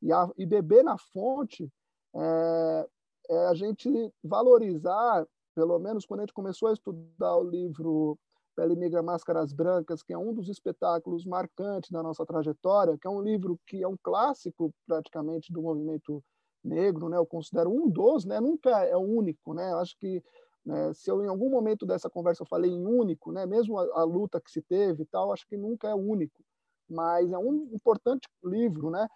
[0.01, 1.71] E, a, e beber na fonte
[2.15, 2.89] é,
[3.29, 3.89] é a gente
[4.23, 8.17] valorizar, pelo menos quando a gente começou a estudar o livro
[8.55, 13.09] Pele Negra Máscaras Brancas, que é um dos espetáculos marcantes da nossa trajetória, que é
[13.09, 16.23] um livro que é um clássico praticamente do movimento
[16.63, 17.17] negro, né?
[17.17, 18.39] Eu considero um dos, né?
[18.39, 19.71] Nunca é único, né?
[19.71, 20.21] Eu acho que
[20.65, 23.45] né, se eu em algum momento dessa conversa eu falei em único, né?
[23.45, 26.43] Mesmo a, a luta que se teve e tal, acho que nunca é único,
[26.89, 29.07] mas é um importante livro, né?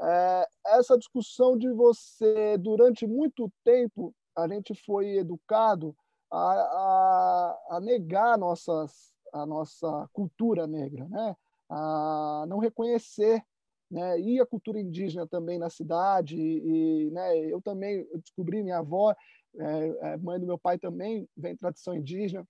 [0.00, 5.94] É, essa discussão de você, durante muito tempo, a gente foi educado
[6.30, 11.36] a, a, a negar nossas, a nossa cultura negra, né?
[11.68, 13.42] a não reconhecer
[13.90, 14.18] né?
[14.18, 16.36] e a cultura indígena também na cidade.
[16.36, 19.14] E, né, eu também descobri, minha avó,
[19.58, 22.46] é, é, mãe do meu pai também, vem tradição indígena.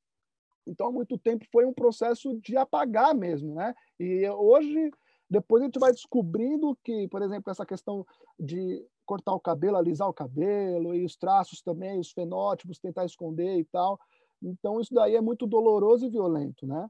[0.66, 3.56] Então, há muito tempo foi um processo de apagar mesmo.
[3.56, 3.74] Né?
[3.98, 4.92] E hoje
[5.32, 8.06] depois a gente vai descobrindo que, por exemplo, essa questão
[8.38, 13.58] de cortar o cabelo, alisar o cabelo, e os traços também, os fenótipos, tentar esconder
[13.58, 13.98] e tal.
[14.42, 16.86] Então, isso daí é muito doloroso e violento, né?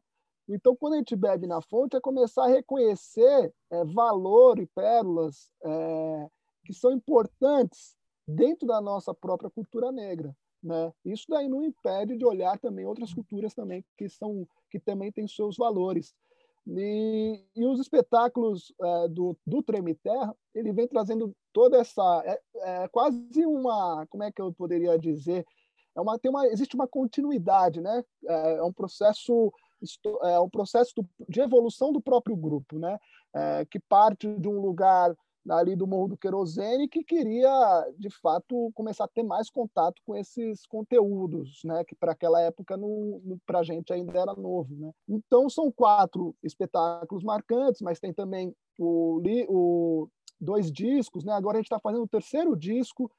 [0.48, 5.48] Então, quando a gente bebe na fonte, é começar a reconhecer é, valor e pérolas
[5.64, 6.26] é,
[6.64, 10.34] que são importantes dentro da nossa própria cultura negra.
[10.60, 10.92] Né?
[11.04, 15.28] Isso daí não impede de olhar também outras culturas também que são que também têm
[15.28, 16.14] seus valores.
[16.66, 22.22] E, e os espetáculos é, do, do Treme Terra, ele vem trazendo toda essa.
[22.24, 24.06] É, é, quase uma.
[24.08, 25.44] Como é que eu poderia dizer?
[25.94, 28.04] É uma, tem uma, existe uma continuidade, né?
[28.26, 29.52] É, é um processo
[30.22, 32.98] é um processo do, de evolução do próprio grupo, né?
[33.34, 35.14] É, que parte de um lugar
[35.50, 37.50] ali do Morro do Querosene, que queria,
[37.98, 41.84] de fato, começar a ter mais contato com esses conteúdos, né?
[41.84, 42.78] que para aquela época,
[43.44, 44.74] para a gente, ainda era novo.
[44.76, 44.92] Né?
[45.08, 50.08] Então, são quatro espetáculos marcantes, mas tem também o, o
[50.40, 51.24] dois discos.
[51.24, 51.32] Né?
[51.32, 53.10] Agora a gente está fazendo o terceiro disco,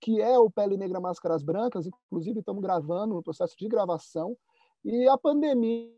[0.00, 4.36] que é o Pele Negra Máscaras Brancas, inclusive estamos gravando, no processo de gravação,
[4.84, 5.92] e a pandemia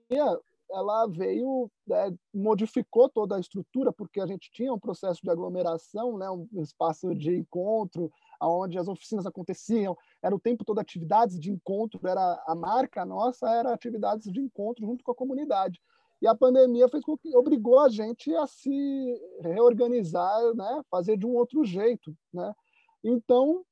[0.72, 6.16] ela veio, né, modificou toda a estrutura, porque a gente tinha um processo de aglomeração,
[6.16, 11.50] né, um espaço de encontro, onde as oficinas aconteciam, era o tempo todo atividades de
[11.50, 15.80] encontro, era a marca nossa era atividades de encontro junto com a comunidade.
[16.22, 21.26] E a pandemia fez com que obrigou a gente a se reorganizar, né, fazer de
[21.26, 22.54] um outro jeito, né?
[23.02, 23.64] Então,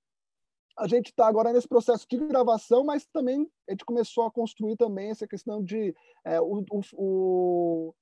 [0.78, 4.76] a gente está agora nesse processo de gravação, mas também a gente começou a construir
[4.76, 6.64] também essa questão de é, o,
[6.94, 7.94] o,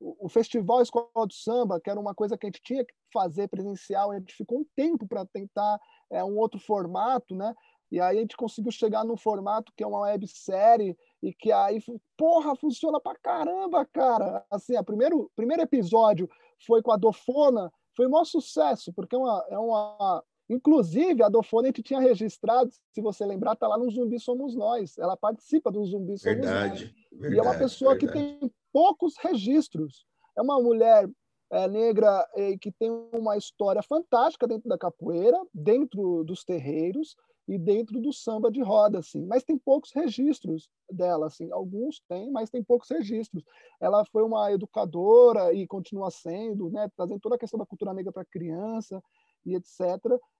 [0.00, 3.48] o, festival Escola do Samba, que era uma coisa que a gente tinha que fazer
[3.48, 5.78] presencial, a gente ficou um tempo para tentar
[6.10, 7.54] é, um outro formato, né?
[7.90, 11.78] E aí a gente conseguiu chegar num formato que é uma websérie e que aí,
[12.16, 14.42] porra, funciona pra caramba, cara.
[14.50, 16.26] Assim, o primeiro, primeiro episódio
[16.66, 21.30] foi com a Dofona, foi um maior sucesso, porque é uma, é uma, Inclusive, a
[21.30, 24.98] Dofone a gente tinha registrado, se você lembrar, está lá no Zumbi Somos Nós.
[24.98, 27.20] Ela participa do Zumbi Somos verdade, Nós.
[27.20, 28.12] Verdade, e é uma pessoa verdade.
[28.12, 30.04] que tem poucos registros.
[30.36, 31.08] É uma mulher
[31.50, 37.16] é, negra é, que tem uma história fantástica dentro da capoeira, dentro dos terreiros
[37.48, 39.24] e dentro do samba de roda, assim.
[39.24, 41.50] Mas tem poucos registros dela, assim.
[41.50, 43.42] Alguns têm, mas tem poucos registros.
[43.80, 48.12] Ela foi uma educadora e continua sendo, né, trazendo toda a questão da cultura negra
[48.12, 49.02] para a criança
[49.44, 49.80] e etc.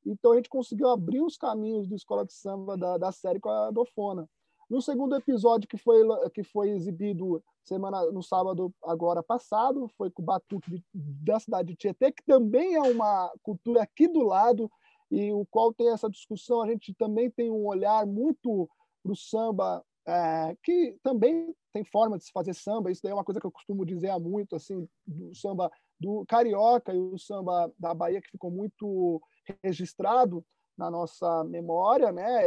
[0.06, 3.48] Então a gente conseguiu abrir os caminhos do Escola de Samba da, da série com
[3.48, 4.28] a Dofona.
[4.70, 10.22] No segundo episódio que foi, que foi exibido semana no sábado agora passado, foi com
[10.22, 14.70] o Batuque da cidade de Tietê, que também é uma cultura aqui do lado,
[15.10, 16.62] e o qual tem essa discussão.
[16.62, 18.68] A gente também tem um olhar muito
[19.02, 22.90] para o samba, é, que também tem forma de se fazer samba.
[22.90, 25.70] Isso daí é uma coisa que eu costumo dizer há muito, assim, do samba
[26.02, 29.22] do carioca e o samba da Bahia que ficou muito
[29.62, 30.44] registrado
[30.76, 32.42] na nossa memória, né?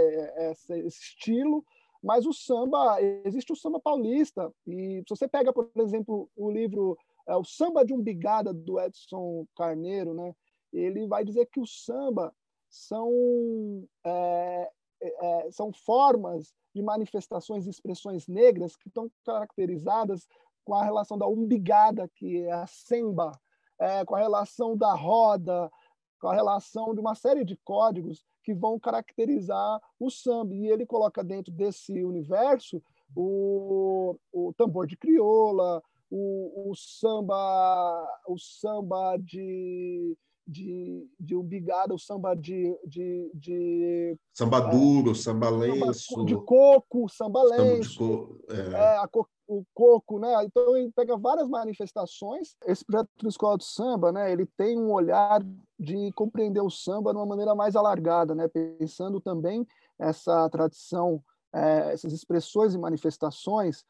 [0.51, 1.63] Esse, esse estilo,
[2.03, 6.97] mas o samba existe o samba paulista e se você pega, por exemplo, o livro
[7.27, 10.35] é, o Samba de Umbigada do Edson Carneiro, né?
[10.71, 12.33] Ele vai dizer que o samba
[12.69, 14.69] são é,
[15.01, 20.27] é, são formas de manifestações e expressões negras que estão caracterizadas
[20.65, 23.31] com a relação da umbigada, que é a semba,
[23.79, 25.71] é, com a relação da roda,
[26.19, 30.53] com a relação de uma série de códigos que vão caracterizar o samba.
[30.53, 32.81] E ele coloca dentro desse universo
[33.15, 41.99] o, o tambor de crioula, o, o samba, o samba de de, de umbigada, o
[41.99, 42.77] samba de.
[42.85, 46.23] de, de samba é, duro, é, samba lenço.
[46.25, 47.97] De coco, samba lenço.
[47.97, 48.73] Co é.
[48.73, 49.07] É, a,
[49.47, 50.43] o coco, né?
[50.43, 52.55] Então ele pega várias manifestações.
[52.65, 54.31] Esse projeto do Escola do Samba, né?
[54.31, 55.41] Ele tem um olhar
[55.79, 58.47] de compreender o samba de uma maneira mais alargada, né?
[58.47, 59.67] Pensando também
[59.99, 63.85] essa tradição, é, essas expressões e manifestações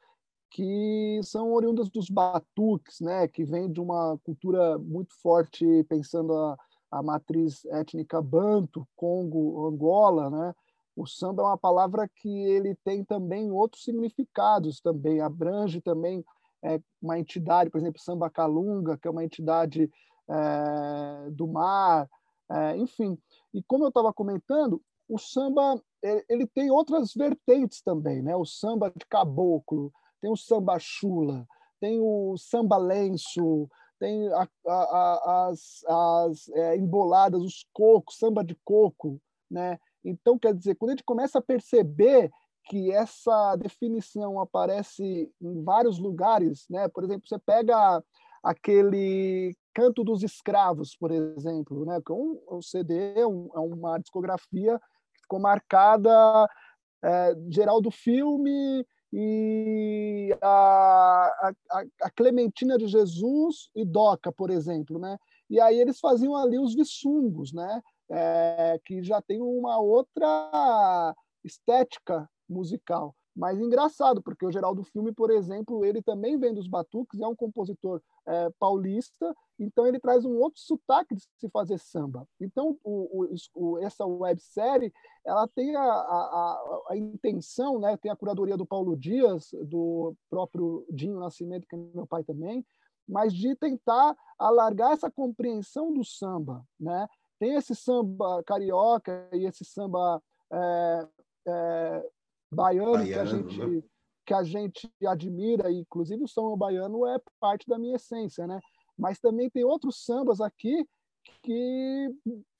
[0.51, 6.57] que são oriundas dos batuques, né, que vem de uma cultura muito forte, pensando a,
[6.91, 10.55] a matriz étnica banto, Congo, Angola, né?
[10.95, 16.23] O samba é uma palavra que ele tem também outros significados, também abrange também
[16.63, 19.91] é, uma entidade, por exemplo, samba calunga, que é uma entidade
[20.29, 22.09] é, do mar,
[22.49, 23.17] é, enfim.
[23.53, 25.81] E como eu estava comentando, o samba
[26.29, 28.35] ele tem outras vertentes também, né?
[28.35, 31.47] O samba de caboclo, tem o samba chula,
[31.79, 33.67] tem o samba lenço,
[33.99, 39.79] tem a, a, a, as, as é, emboladas, os cocos, samba de coco, né?
[40.05, 42.31] Então, quer dizer, quando a gente começa a perceber
[42.65, 46.87] que essa definição aparece em vários lugares, né?
[46.87, 48.03] Por exemplo, você pega
[48.43, 51.99] aquele Canto dos Escravos, por exemplo, né?
[52.05, 54.79] Que é um, um CD, é um, é uma discografia
[55.13, 56.47] que ficou marcada
[57.03, 64.99] é, geral do filme e a, a, a, Clementina de Jesus e Doca, por exemplo,
[64.99, 65.17] né?
[65.49, 67.81] E aí eles faziam ali os vissungos, né?
[68.09, 73.15] É, que já tem uma outra estética musical.
[73.35, 77.35] Mas engraçado, porque o Geraldo Filme, por exemplo, ele também vem dos batuques, é um
[77.35, 82.25] compositor é, paulista, então ele traz um outro sotaque de se fazer samba.
[82.39, 84.91] Então, o, o, essa websérie,
[85.25, 90.85] ela tem a, a, a, intenção, né, tem a curadoria do Paulo Dias, do próprio
[90.89, 92.65] Dinho Nascimento, que é meu pai também,
[93.07, 96.65] mas de tentar alargar essa compreensão do samba.
[96.79, 97.05] Né?
[97.39, 100.21] Tem esse samba carioca e esse samba
[100.51, 101.07] é,
[101.47, 102.09] é,
[102.51, 103.83] baiano, baiano, que a gente né?
[104.25, 108.59] que a gente admira, e inclusive o samba baiano é parte da minha essência, né?
[108.97, 110.87] Mas também tem outros sambas aqui
[111.43, 112.09] que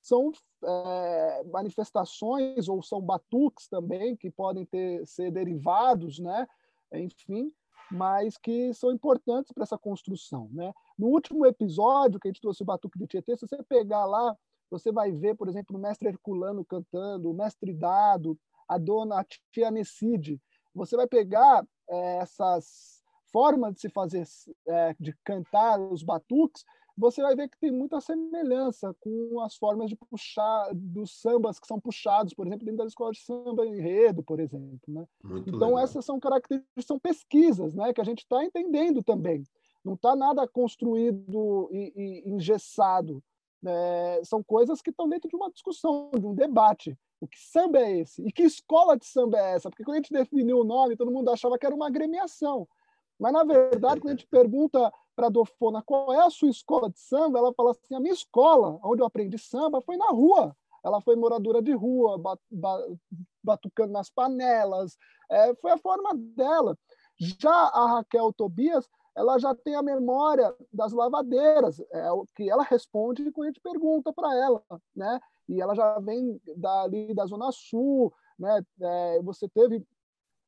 [0.01, 0.31] são
[0.63, 6.45] é, manifestações ou são batuques também que podem ter ser derivados, né?
[6.93, 7.51] Enfim,
[7.91, 10.71] mas que são importantes para essa construção, né?
[10.97, 14.37] No último episódio que a gente trouxe o batuque de Tietê, se você pegar lá,
[14.79, 19.25] você vai ver, por exemplo, o mestre Herculano cantando, o mestre Dado, a dona a
[19.51, 20.39] tia Necide.
[20.73, 24.23] Você vai pegar é, essas formas de se fazer,
[24.67, 26.63] é, de cantar os batuques,
[26.97, 31.67] você vai ver que tem muita semelhança com as formas de puxar dos sambas que
[31.67, 34.79] são puxados, por exemplo, dentro da escola de samba enredo, por exemplo.
[34.87, 35.05] Né?
[35.45, 35.79] então legal.
[35.79, 39.43] essas são características, são pesquisas, né, que a gente está entendendo também.
[39.83, 43.21] Não está nada construído e, e engessado.
[43.63, 46.97] É, são coisas que estão dentro de uma discussão, de um debate.
[47.19, 48.21] O que samba é esse?
[48.21, 49.69] E que escola de samba é essa?
[49.69, 52.67] Porque quando a gente definiu o nome, todo mundo achava que era uma agremiação.
[53.19, 56.89] Mas, na verdade, quando a gente pergunta para a Dofona qual é a sua escola
[56.89, 60.55] de samba, ela fala assim: a minha escola, onde eu aprendi samba, foi na rua.
[60.83, 62.21] Ela foi moradora de rua,
[63.43, 64.95] batucando nas panelas,
[65.31, 66.77] é, foi a forma dela.
[67.17, 72.63] Já a Raquel Tobias, ela já tem a memória das lavadeiras, é o que ela
[72.63, 74.61] responde quando a gente pergunta para ela,
[74.95, 75.19] né?
[75.47, 78.63] e ela já vem dali da Zona Sul, né?
[78.81, 79.83] É, você teve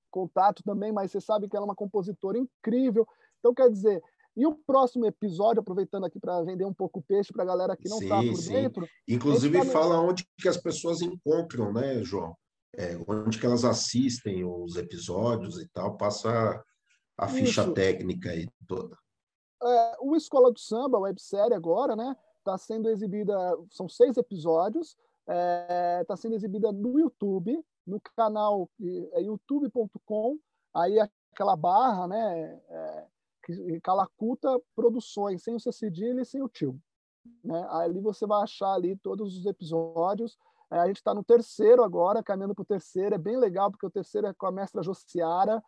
[0.10, 3.08] contato também, mas você sabe que ela é uma compositora incrível.
[3.40, 4.02] Então, quer dizer,
[4.36, 7.78] e o próximo episódio, aproveitando aqui para vender um pouco o peixe para a galera
[7.78, 8.54] que não está por sim.
[8.54, 8.88] dentro.
[9.08, 12.36] Inclusive, tá fala onde que as pessoas encontram, né, João?
[12.76, 16.64] É, onde que elas assistem os episódios e tal, passa
[17.18, 17.74] a ficha Isso.
[17.74, 18.98] técnica aí toda.
[19.64, 22.16] É, o Escola do Samba, websérie agora, né?
[22.48, 23.36] está sendo exibida,
[23.70, 28.70] são seis episódios, está é, tá sendo exibida no YouTube, no canal
[29.14, 30.40] é youtube.com,
[30.74, 33.08] aí aquela barra, né, é,
[33.82, 36.80] Calacuta Produções, sem o C cedilha e sem o tio.
[37.44, 37.68] Né?
[37.70, 40.38] Ali você vai achar ali todos os episódios,
[40.70, 43.16] É, a gente está no terceiro agora, caminhando para o terceiro.
[43.16, 45.64] É bem legal, porque o terceiro é com a mestra Josiara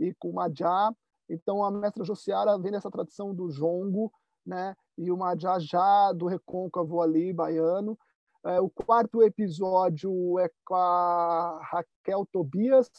[0.00, 0.92] e com o Madjá.
[1.28, 4.12] Então, a mestra Josiara vem dessa tradição do jongo,
[4.44, 4.74] né?
[5.00, 7.98] e o Madjá já do recôncavo ali, baiano.
[8.44, 12.90] É, o quarto episódio é com a Raquel Tobias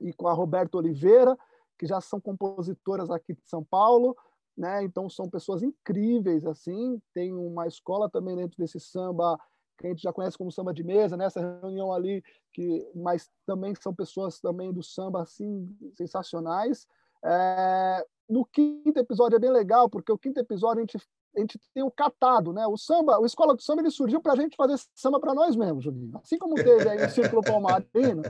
[0.00, 1.36] e com a Roberta Oliveira,
[1.78, 4.16] que já são compositoras aqui de São Paulo,
[4.56, 4.82] né?
[4.84, 7.00] Então são pessoas incríveis assim.
[7.12, 9.38] Tem uma escola também dentro desse samba
[9.76, 11.58] que a gente já conhece como samba de mesa, nessa né?
[11.60, 12.22] reunião ali
[12.52, 16.86] que, mas também são pessoas também do samba assim sensacionais.
[17.24, 20.98] É, no quinto episódio é bem legal porque o quinto episódio a gente
[21.36, 22.66] a gente tem o catado, né?
[22.66, 25.54] O samba, o Escola do Samba, ele surgiu para a gente fazer samba para nós
[25.54, 26.18] mesmos, Juninho.
[26.22, 28.22] Assim como teve aí o Círculo Palmarino.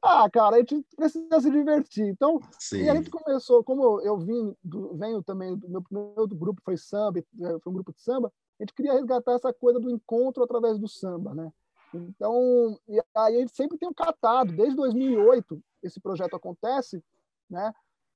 [0.00, 2.06] Ah, cara, a gente precisa se divertir.
[2.06, 2.84] Então, Sim.
[2.84, 6.76] e a gente começou, como eu vim, do, venho também, do meu primeiro grupo foi
[6.76, 10.42] samba, é, foi um grupo de samba, a gente queria resgatar essa coisa do encontro
[10.42, 11.52] através do samba, né?
[11.92, 17.02] Então, e aí a gente sempre tem o catado, desde 2008 esse projeto acontece,
[17.48, 17.72] né?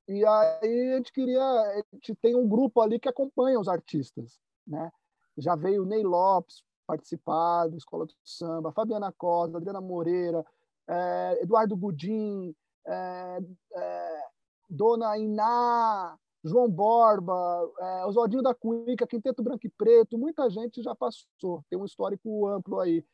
[0.08, 4.38] E aí a gente queria, a gente tem um grupo ali que acompanha os artistas,
[4.66, 4.90] né?
[5.36, 10.44] Já veio Ney Lopes participar do Escola do Samba, Fabiana Costa, Adriana Moreira,
[10.88, 12.54] é, Eduardo Gudim,
[12.86, 13.38] é,
[13.74, 14.22] é,
[14.68, 17.34] Dona Iná, João Borba,
[17.78, 22.46] é, Oswaldinho da Cuica, Quinteto Branco e Preto, muita gente já passou, tem um histórico
[22.46, 23.04] amplo aí.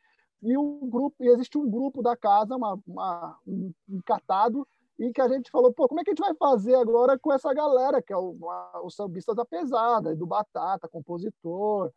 [0.43, 4.67] E o grupo, e existe um grupo da casa, uma, uma um, um catado,
[4.99, 7.33] e que a gente falou, pô, como é que a gente vai fazer agora com
[7.33, 11.91] essa galera, que é o, a, os sambistas da pesada, do Batata, compositor,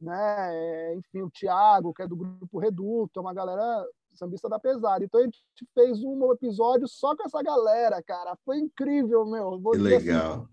[0.00, 0.48] né?
[0.54, 5.04] É, enfim, o Tiago, que é do grupo Reduto, é uma galera sambista da pesada.
[5.04, 8.36] Então a gente fez um episódio só com essa galera, cara.
[8.44, 9.58] Foi incrível, meu.
[9.60, 10.32] Vou que assim, legal.
[10.32, 10.48] Assim,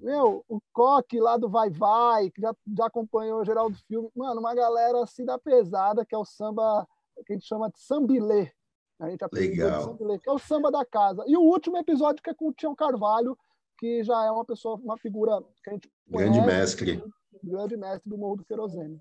[0.00, 4.10] meu, o Coque lá do Vai Vai, que já, já acompanhou o Geraldo Filme.
[4.14, 6.86] Mano, uma galera assim da pesada, que é o samba,
[7.26, 8.52] que a gente chama de sambilê.
[9.00, 9.96] A gente Legal.
[9.96, 11.22] que é o samba da casa.
[11.26, 13.38] E o último episódio que é com o Tião Carvalho,
[13.78, 17.04] que já é uma pessoa, uma figura que a gente Grande conhece, mestre.
[17.42, 18.98] Grande mestre do Morro do Querosene.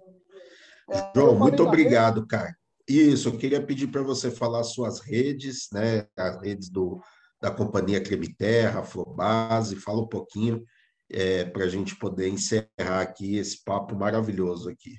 [0.90, 2.28] É, João, muito obrigado, rede.
[2.28, 2.56] cara.
[2.88, 6.08] Isso, eu queria pedir para você falar suas redes, né?
[6.16, 7.02] As redes do,
[7.42, 10.64] da Companhia Creme Terra, Flobase, fala um pouquinho
[11.10, 14.96] é, para a gente poder encerrar aqui esse papo maravilhoso aqui.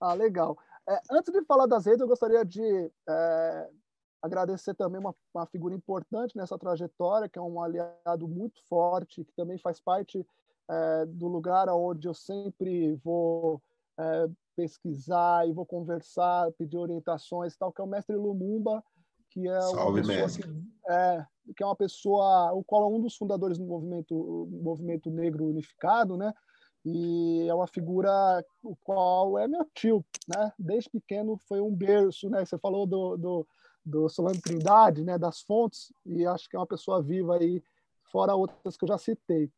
[0.00, 0.56] Ah, legal.
[0.88, 3.68] É, antes de falar das redes, eu gostaria de é,
[4.22, 9.32] agradecer também uma, uma, figura importante nessa trajetória, que é um aliado muito forte, que
[9.34, 10.26] também faz parte
[10.68, 13.62] é, do lugar onde eu sempre vou
[13.98, 18.82] é, pesquisar e vou conversar, pedir orientações, tal, que é o mestre Lumumba,
[19.30, 20.42] que é Salve, uma mestre.
[20.42, 21.26] Que, é,
[21.56, 26.16] que é uma pessoa, o qual é um dos fundadores do movimento, movimento negro unificado,
[26.16, 26.32] né?
[26.84, 28.10] E é uma figura
[28.62, 30.52] o qual é meu tio, né?
[30.58, 32.44] Desde pequeno foi um berço, né?
[32.44, 33.46] Você falou do, do
[33.84, 37.62] do Solano Trindade, né, das fontes, e acho que é uma pessoa viva aí,
[38.10, 39.50] fora outras que eu já citei.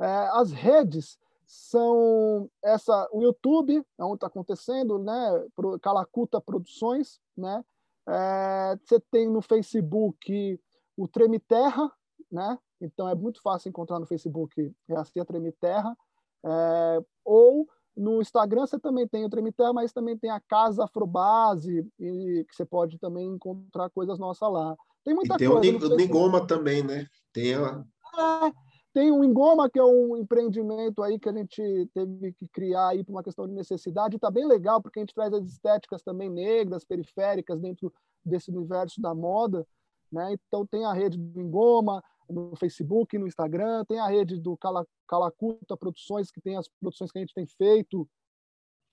[0.00, 5.44] É, as redes são essa, o YouTube, é onde está acontecendo, né,
[5.80, 7.64] Calacuta Produções, né,
[8.08, 10.60] é, você tem no Facebook
[10.96, 11.90] o Treme Terra,
[12.30, 15.96] né, então é muito fácil encontrar no Facebook, é assim a Treme Terra,
[16.44, 21.88] é, ou no Instagram você também tem o Tremiter, mas também tem a Casa Afrobase,
[21.98, 24.76] e que você pode também encontrar coisas nossas lá.
[25.02, 25.62] Tem muita e tem coisa.
[25.62, 27.06] Tem o Ningoma também, né?
[27.32, 27.82] Tem a...
[28.18, 28.52] É,
[28.92, 33.04] tem o Ingoma, que é um empreendimento aí que a gente teve que criar aí
[33.04, 34.16] por uma questão de necessidade.
[34.16, 37.92] Está bem legal, porque a gente traz as estéticas também negras, periféricas, dentro
[38.24, 39.66] desse universo da moda.
[40.10, 40.34] Né?
[40.46, 44.58] Então tem a rede do Ingoma, no Facebook, no Instagram, tem a rede do
[45.06, 48.08] Calacuta Produções, que tem as produções que a gente tem feito,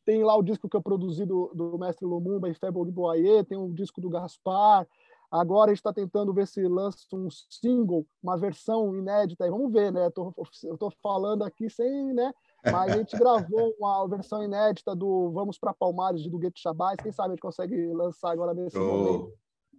[0.06, 3.58] tem lá o disco que eu produzi do, do mestre Lumumba e Febo Boyer, tem
[3.58, 4.88] um disco do Gaspar,
[5.32, 9.72] agora a gente está tentando ver se lança um single, uma versão inédita, aí vamos
[9.72, 12.32] ver, né, eu estou falando aqui sem, né,
[12.66, 16.98] mas a gente gravou uma versão inédita do Vamos para Palmares, de do Gueto Chabás,
[17.02, 18.86] quem sabe a gente consegue lançar agora nesse Show.
[18.86, 19.34] momento.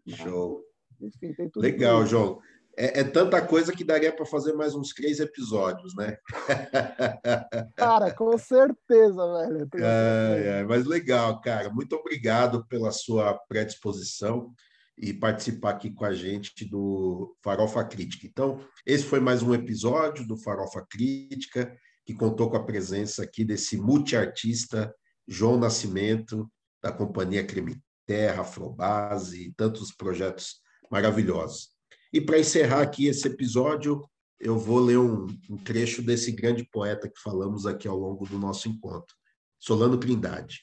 [0.09, 0.74] Show.
[1.01, 1.63] Enfim, tem tudo.
[1.63, 2.41] Legal, João
[2.77, 6.17] é, é tanta coisa que daria para fazer mais uns três episódios, né?
[7.77, 9.69] Cara, com certeza, velho.
[9.77, 11.71] É, é, mas legal, cara.
[11.71, 14.53] Muito obrigado pela sua predisposição
[14.97, 18.27] e participar aqui com a gente do Farofa Crítica.
[18.27, 23.45] Então, esse foi mais um episódio do Farofa Crítica, que contou com a presença aqui
[23.45, 24.95] desse multiartista
[25.27, 26.49] João Nascimento,
[26.83, 30.64] da companhia Creme Terra, Afrobase e tantos projetos
[30.95, 31.71] maravilhosos.
[32.13, 37.09] E para encerrar aqui esse episódio, eu vou ler um, um, trecho desse grande poeta
[37.09, 39.17] que falamos aqui ao longo do nosso encontro,
[39.59, 40.61] Solano Trindade.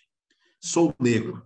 [0.64, 1.44] Sou negro,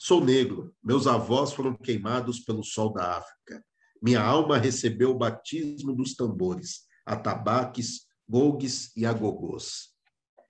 [0.00, 3.64] Sou negro, meus avós foram queimados pelo sol da África.
[4.00, 9.88] Minha alma recebeu o batismo dos tambores, atabaques, golgues e agogôs.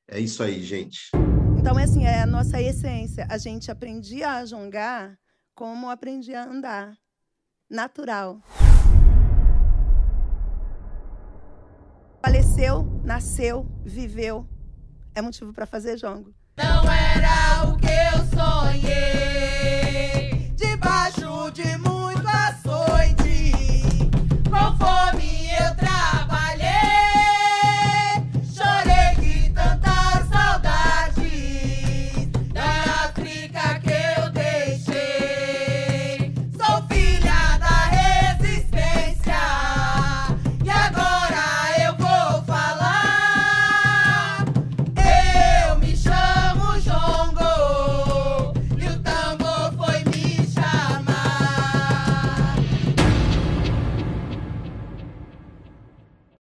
[0.07, 1.11] É isso aí, gente.
[1.59, 3.27] Então, é assim, é a nossa essência.
[3.31, 5.19] A gente aprendia a jongar
[5.55, 6.95] como aprendia a andar.
[7.71, 8.41] Natural.
[12.25, 14.49] Faleceu, nasceu, viveu.
[15.15, 16.35] É motivo para fazer jongo.
[16.57, 18.48] Não era o que eu sou.